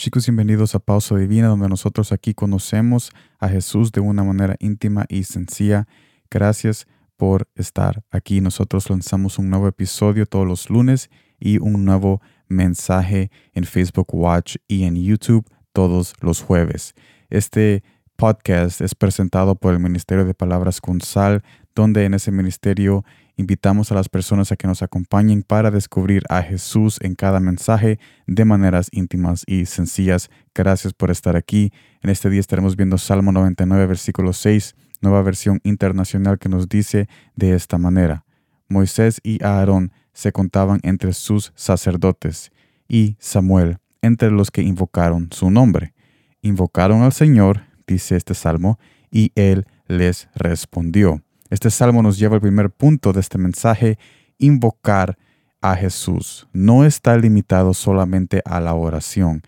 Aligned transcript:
Chicos, 0.00 0.24
bienvenidos 0.24 0.74
a 0.74 0.78
Pausa 0.78 1.14
Divina, 1.14 1.48
donde 1.48 1.68
nosotros 1.68 2.10
aquí 2.10 2.32
conocemos 2.32 3.10
a 3.38 3.50
Jesús 3.50 3.92
de 3.92 4.00
una 4.00 4.24
manera 4.24 4.56
íntima 4.58 5.04
y 5.10 5.24
sencilla. 5.24 5.86
Gracias 6.30 6.86
por 7.18 7.50
estar 7.54 8.02
aquí. 8.10 8.40
Nosotros 8.40 8.88
lanzamos 8.88 9.38
un 9.38 9.50
nuevo 9.50 9.68
episodio 9.68 10.24
todos 10.24 10.46
los 10.46 10.70
lunes 10.70 11.10
y 11.38 11.58
un 11.58 11.84
nuevo 11.84 12.22
mensaje 12.48 13.30
en 13.52 13.64
Facebook 13.64 14.14
Watch 14.14 14.56
y 14.66 14.84
en 14.84 14.96
YouTube 14.96 15.44
todos 15.74 16.14
los 16.22 16.40
jueves. 16.40 16.94
Este 17.28 17.84
podcast 18.16 18.80
es 18.80 18.94
presentado 18.94 19.54
por 19.54 19.74
el 19.74 19.80
Ministerio 19.80 20.24
de 20.24 20.32
Palabras 20.32 20.80
con 20.80 21.02
Sal, 21.02 21.42
donde 21.74 22.06
en 22.06 22.14
ese 22.14 22.32
ministerio 22.32 23.04
invitamos 23.40 23.90
a 23.90 23.94
las 23.94 24.08
personas 24.08 24.52
a 24.52 24.56
que 24.56 24.68
nos 24.68 24.82
acompañen 24.82 25.42
para 25.42 25.70
descubrir 25.70 26.22
a 26.28 26.42
Jesús 26.42 26.98
en 27.00 27.14
cada 27.14 27.40
mensaje 27.40 27.98
de 28.26 28.44
maneras 28.44 28.88
íntimas 28.92 29.44
y 29.46 29.66
sencillas. 29.66 30.30
Gracias 30.54 30.92
por 30.92 31.10
estar 31.10 31.36
aquí. 31.36 31.72
En 32.02 32.10
este 32.10 32.30
día 32.30 32.40
estaremos 32.40 32.76
viendo 32.76 32.98
Salmo 32.98 33.32
99, 33.32 33.86
versículo 33.86 34.32
6, 34.32 34.76
nueva 35.00 35.22
versión 35.22 35.60
internacional 35.64 36.38
que 36.38 36.48
nos 36.48 36.68
dice 36.68 37.08
de 37.34 37.54
esta 37.54 37.78
manera. 37.78 38.24
Moisés 38.68 39.20
y 39.24 39.42
Aarón 39.42 39.92
se 40.12 40.32
contaban 40.32 40.80
entre 40.82 41.12
sus 41.12 41.52
sacerdotes 41.56 42.52
y 42.88 43.16
Samuel 43.18 43.78
entre 44.02 44.30
los 44.30 44.50
que 44.50 44.62
invocaron 44.62 45.28
su 45.32 45.50
nombre. 45.50 45.94
Invocaron 46.42 47.02
al 47.02 47.12
Señor, 47.12 47.64
dice 47.86 48.16
este 48.16 48.34
salmo, 48.34 48.78
y 49.10 49.32
él 49.34 49.66
les 49.86 50.28
respondió. 50.34 51.22
Este 51.50 51.68
salmo 51.68 52.00
nos 52.00 52.16
lleva 52.16 52.36
al 52.36 52.40
primer 52.40 52.70
punto 52.70 53.12
de 53.12 53.18
este 53.18 53.36
mensaje, 53.36 53.98
invocar 54.38 55.18
a 55.60 55.74
Jesús. 55.74 56.48
No 56.52 56.84
está 56.84 57.16
limitado 57.16 57.74
solamente 57.74 58.40
a 58.44 58.60
la 58.60 58.74
oración. 58.74 59.42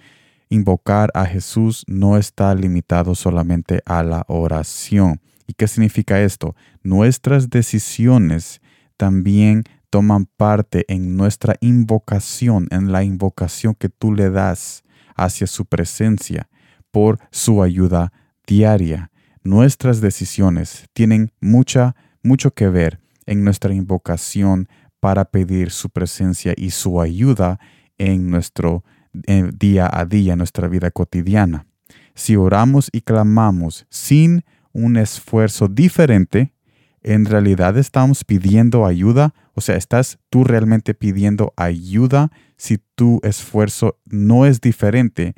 Invocar 0.49 1.13
a 1.15 1.25
Jesús 1.25 1.85
no 1.87 2.19
está 2.19 2.53
limitado 2.57 3.15
solamente 3.15 3.83
a 3.87 4.03
la 4.03 4.25
oración. 4.27 5.21
¿Y 5.47 5.55
qué 5.55 5.69
significa 5.69 6.21
esto? 6.21 6.57
Nuestras 6.83 7.51
decisiones 7.51 8.61
también 8.97 9.63
toman 9.89 10.27
parte 10.27 10.85
en 10.89 11.17
nuestra 11.17 11.55
invocación, 11.61 12.67
en 12.73 12.91
la 12.91 13.05
invocación 13.05 13.77
que 13.77 13.89
tú 13.89 14.13
le 14.13 14.29
das 14.29 14.83
hacia 15.15 15.47
su 15.47 15.67
presencia 15.67 16.49
por 16.91 17.21
su 17.31 17.63
ayuda 17.63 18.13
diaria 18.45 19.12
nuestras 19.45 20.01
decisiones 20.01 20.87
tienen 20.93 21.33
mucha, 21.41 21.97
mucho 22.23 22.53
que 22.53 22.69
ver 22.69 23.01
en 23.27 23.45
nuestra 23.45 23.75
invocación 23.75 24.69
para 25.01 25.25
pedir 25.25 25.71
su 25.71 25.91
presencia 25.91 26.55
y 26.57 26.71
su 26.71 27.01
ayuda 27.01 27.59
en 27.99 28.31
nuestro 28.31 28.85
día 29.13 29.91
a 29.93 30.07
día, 30.07 30.33
en 30.33 30.39
nuestra 30.39 30.69
vida 30.69 30.91
cotidiana. 30.91 31.67
Si 32.15 32.37
oramos 32.37 32.89
y 32.93 33.01
clamamos 33.01 33.87
sin 33.91 34.45
un 34.73 34.97
esfuerzo 34.97 35.69
diferente, 35.69 36.55
en 37.03 37.25
realidad 37.25 37.77
estamos 37.77 38.25
pidiendo 38.25 38.87
ayuda, 38.87 39.35
o 39.55 39.61
sea, 39.61 39.77
estás 39.77 40.19
tú 40.31 40.45
realmente 40.45 40.95
pidiendo 40.95 41.53
ayuda 41.57 42.31
si 42.57 42.79
tu 42.95 43.21
esfuerzo 43.23 43.99
no 44.05 44.47
es 44.47 44.61
diferente, 44.61 45.35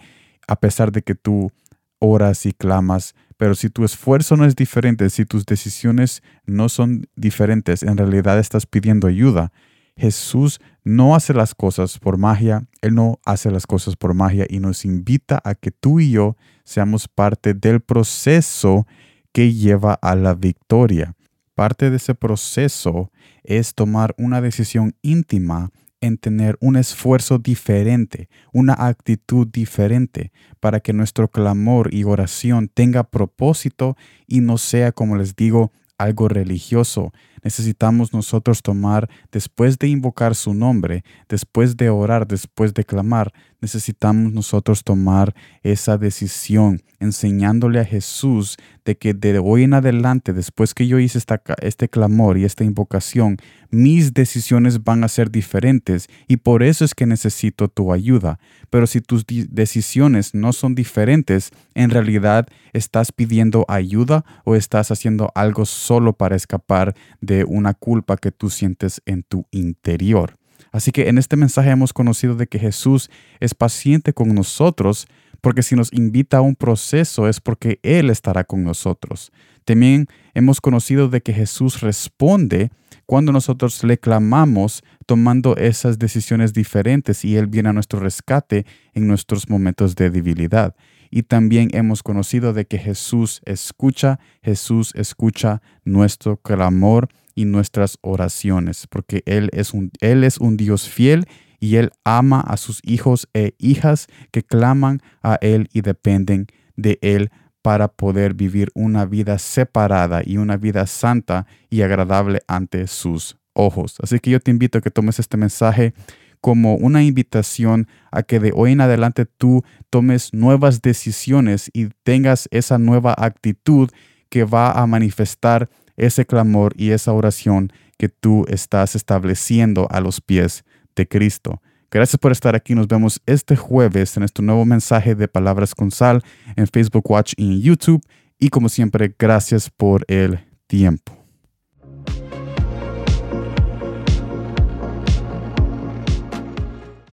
a 0.47 0.61
pesar 0.61 0.93
de 0.93 1.03
que 1.03 1.15
tú 1.15 1.51
oras 1.99 2.45
y 2.45 2.53
clamas 2.53 3.15
pero 3.45 3.55
si 3.55 3.69
tu 3.69 3.85
esfuerzo 3.85 4.39
no 4.39 4.47
es 4.47 4.57
diferente, 4.57 5.11
si 5.11 5.27
tus 5.27 5.45
decisiones 5.45 6.23
no 6.47 6.71
son 6.71 7.07
diferentes, 7.15 7.83
en 7.83 7.99
realidad 7.99 8.39
estás 8.39 8.65
pidiendo 8.65 9.07
ayuda. 9.07 9.53
Jesús 9.99 10.63
no 10.83 11.15
hace 11.15 11.35
las 11.35 11.55
cosas 11.55 11.99
por 11.99 12.17
magia, 12.17 12.67
Él 12.81 12.95
no 12.95 13.21
hace 13.23 13.51
las 13.51 13.67
cosas 13.67 13.97
por 13.97 14.15
magia 14.15 14.47
y 14.49 14.61
nos 14.61 14.87
invita 14.87 15.43
a 15.45 15.55
que 15.55 15.71
tú 15.71 16.01
y 16.01 16.11
yo 16.11 16.39
seamos 16.65 17.07
parte 17.07 17.53
del 17.53 17.83
proceso 17.83 18.87
que 19.31 19.53
lleva 19.53 19.93
a 19.93 20.15
la 20.15 20.33
victoria. 20.33 21.15
Parte 21.55 21.91
de 21.91 21.97
ese 21.97 22.15
proceso 22.15 23.13
es 23.43 23.75
tomar 23.75 24.15
una 24.17 24.41
decisión 24.41 24.97
íntima 25.03 25.71
en 26.01 26.19
tener 26.19 26.57
un 26.61 26.77
esfuerzo 26.77 27.39
diferente, 27.39 28.29
una 28.53 28.75
actitud 28.75 29.47
diferente, 29.47 30.33
para 30.61 30.81
que 30.81 30.93
nuestro 30.93 31.29
clamor 31.29 31.93
y 31.93 32.05
oración 32.05 32.69
tenga 32.69 33.05
propósito 33.05 33.97
y 34.27 34.41
no 34.41 34.59
sea, 34.59 34.93
como 34.93 35.17
les 35.17 35.37
digo, 35.37 35.73
algo 35.99 36.29
religioso. 36.29 37.13
Necesitamos 37.45 38.13
nosotros 38.13 38.63
tomar, 38.63 39.09
después 39.31 39.79
de 39.79 39.89
invocar 39.89 40.35
su 40.35 40.55
nombre, 40.55 41.05
después 41.29 41.77
de 41.77 41.91
orar, 41.91 42.27
después 42.27 42.75
de 42.75 42.85
clamar, 42.85 43.33
necesitamos 43.65 44.33
nosotros 44.33 44.85
tomar 44.85 45.35
esa 45.63 45.97
decisión, 45.97 46.83
enseñándole 47.01 47.81
a 47.81 47.85
Jesús 47.85 48.57
de 48.85 48.97
que 48.97 49.15
de 49.15 49.39
hoy 49.39 49.63
en 49.63 49.75
adelante, 49.75 50.33
después 50.35 50.75
que 50.75 50.87
yo 50.87 50.99
hice 50.99 51.17
esta, 51.19 51.41
este 51.63 51.89
clamor 51.89 52.37
y 52.37 52.45
esta 52.45 52.65
invocación, 52.65 53.39
mis 53.71 54.13
decisiones 54.13 54.85
van 54.85 55.03
a 55.03 55.09
ser 55.09 55.31
diferentes 55.31 56.09
y 56.29 56.37
por 56.37 56.63
eso 56.63 56.85
es 56.85 56.95
que 56.95 57.07
necesito 57.07 57.69
tu 57.69 57.93
ayuda. 57.93 58.39
Pero 58.71 58.87
si 58.87 59.01
tus 59.01 59.25
decisiones 59.27 60.35
no 60.35 60.53
son 60.53 60.75
diferentes, 60.75 61.51
en 61.75 61.91
realidad 61.91 62.47
estás 62.73 63.13
pidiendo 63.13 63.65
ayuda 63.69 64.25
o 64.45 64.55
estás 64.55 64.91
haciendo 64.91 65.33
algo 65.35 65.65
solo 65.65 66.13
para 66.13 66.37
escapar 66.37 66.95
una 67.43 67.75
culpa 67.75 68.17
que 68.17 68.31
tú 68.31 68.51
sientes 68.51 69.03
en 69.05 69.25
tu 69.25 69.47
interior. 69.51 70.37
Así 70.71 70.93
que 70.93 71.09
en 71.09 71.19
este 71.19 71.37
mensaje 71.37 71.71
hemos 71.71 71.93
conocido 71.93 72.37
de 72.37 72.47
que 72.47 72.61
Jesús 72.61 73.11
es 73.41 73.55
paciente 73.55 74.13
con 74.13 74.35
nosotros, 74.35 75.09
porque 75.41 75.63
si 75.63 75.75
nos 75.75 75.93
invita 75.93 76.39
a 76.39 76.41
un 76.41 76.55
proceso 76.55 77.29
es 77.29 77.41
porque 77.41 77.81
Él 77.83 78.11
estará 78.11 78.45
con 78.45 78.65
nosotros. 78.65 79.33
También 79.65 80.07
hemos 80.35 80.61
conocido 80.61 81.09
de 81.09 81.21
que 81.21 81.33
Jesús 81.33 81.81
responde 81.81 82.71
cuando 83.07 83.33
nosotros 83.33 83.85
le 83.85 83.99
clamamos 83.99 84.83
tomando 85.07 85.57
esas 85.57 85.99
decisiones 85.99 86.53
diferentes 86.53 87.25
y 87.25 87.37
Él 87.37 87.47
viene 87.47 87.69
a 87.69 87.73
nuestro 87.73 88.01
rescate 88.01 88.67
en 88.95 89.07
nuestros 89.07 89.49
momentos 89.49 89.95
de 89.95 90.11
debilidad. 90.11 90.75
Y 91.11 91.23
también 91.23 91.69
hemos 91.73 92.03
conocido 92.03 92.53
de 92.53 92.65
que 92.65 92.79
Jesús 92.79 93.41
escucha, 93.45 94.19
Jesús 94.43 94.93
escucha 94.97 95.63
nuestro 95.85 96.39
clamor 96.39 97.09
y 97.35 97.45
nuestras 97.45 97.99
oraciones, 98.01 98.87
porque 98.89 99.23
Él 99.27 99.51
es 99.53 99.75
un, 99.75 99.91
Él 100.01 100.25
es 100.25 100.39
un 100.39 100.57
Dios 100.57 100.89
fiel 100.89 101.27
y 101.61 101.77
Él 101.77 101.91
ama 102.05 102.41
a 102.41 102.57
sus 102.57 102.81
hijos 102.85 103.29
e 103.35 103.55
hijas 103.59 104.07
que 104.31 104.43
claman 104.43 105.01
a 105.23 105.39
Él 105.41 105.69
y 105.73 105.81
dependen 105.81 106.47
de 106.77 106.99
Él 107.03 107.31
para 107.63 107.89
poder 107.89 108.35
vivir 108.35 108.71
una 108.75 109.07
vida 109.07 109.39
separada 109.39 110.23
y 110.25 110.37
una 110.37 110.59
vida 110.59 110.87
santa 110.87 111.47
y 111.71 111.81
agradable 111.81 112.41
ante 112.47 112.87
sus 112.87 113.39
ojos. 113.55 113.97
Así 114.03 114.19
que 114.21 114.31
yo 114.31 114.41
te 114.41 114.51
invito 114.51 114.79
a 114.79 114.81
que 114.83 114.91
tomes 114.91 115.19
este 115.19 115.39
mensaje 115.39 115.95
como 116.43 116.75
una 116.75 117.03
invitación 117.03 117.89
a 118.13 118.23
que 118.23 118.39
de 118.39 118.53
hoy 118.55 118.73
en 118.73 118.83
adelante 118.83 119.25
tú 119.25 119.65
tomes 119.89 120.35
nuevas 120.35 120.83
decisiones 120.83 121.71
y 121.73 121.89
tengas 122.03 122.49
esa 122.51 122.77
nueva 122.77 123.15
actitud 123.17 123.89
que 124.29 124.45
va 124.45 124.73
a 124.73 124.87
manifestar 124.87 125.71
ese 125.97 126.27
clamor 126.27 126.73
y 126.77 126.91
esa 126.91 127.13
oración 127.13 127.73
que 127.99 128.09
tú 128.09 128.45
estás 128.49 128.97
estableciendo 128.97 129.87
a 129.91 130.01
los 130.01 130.21
pies 130.21 130.65
de 130.97 131.07
Cristo. 131.07 131.61
Gracias 131.91 132.19
por 132.19 132.33
estar 132.33 132.57
aquí. 132.57 132.75
Nos 132.75 132.89
vemos 132.89 133.21
este 133.25 133.57
jueves 133.57 134.17
en 134.17 134.25
este 134.25 134.43
nuevo 134.43 134.65
mensaje 134.65 135.15
de 135.15 135.29
Palabras 135.29 135.75
con 135.75 135.91
Sal 135.93 136.23
en 136.57 136.67
Facebook 136.67 137.09
Watch 137.09 137.35
y 137.37 137.45
en 137.45 137.61
YouTube. 137.61 138.05
Y 138.39 138.49
como 138.49 138.69
siempre, 138.69 139.15
gracias 139.17 139.71
por 139.71 140.05
el 140.09 140.41
tiempo. 140.67 141.14